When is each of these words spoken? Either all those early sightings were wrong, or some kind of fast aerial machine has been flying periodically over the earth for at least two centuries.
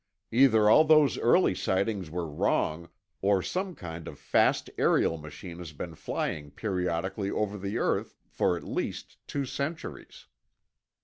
Either 0.31 0.67
all 0.67 0.83
those 0.83 1.19
early 1.19 1.53
sightings 1.53 2.09
were 2.09 2.27
wrong, 2.27 2.89
or 3.21 3.43
some 3.43 3.75
kind 3.75 4.07
of 4.07 4.17
fast 4.17 4.67
aerial 4.79 5.15
machine 5.15 5.59
has 5.59 5.73
been 5.73 5.93
flying 5.93 6.49
periodically 6.49 7.29
over 7.29 7.55
the 7.55 7.77
earth 7.77 8.15
for 8.27 8.57
at 8.57 8.63
least 8.63 9.17
two 9.27 9.45
centuries. 9.45 10.25